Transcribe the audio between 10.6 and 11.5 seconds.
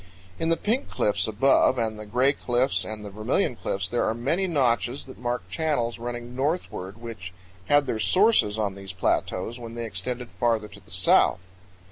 to the south.